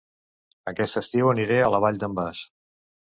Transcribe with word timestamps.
Aquest 0.71 0.97
estiu 1.01 1.29
aniré 1.33 1.59
a 1.67 1.71
La 1.75 1.83
Vall 1.85 2.01
d'en 2.05 2.17
Bas 2.21 2.41